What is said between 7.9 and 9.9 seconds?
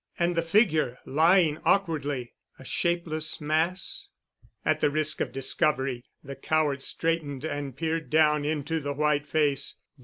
down into the white face